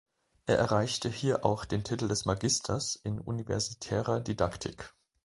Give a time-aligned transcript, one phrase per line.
[0.47, 4.95] Er erreichte hier auch den Titel des Magisters in Universitärer Didaktik.